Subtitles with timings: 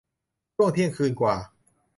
[0.55, 1.35] ช่วงเที่ยงคืนกว่า